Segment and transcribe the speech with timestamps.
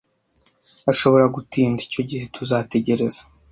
[0.91, 3.21] Ashobora gutinda, icyo gihe tuzategereza.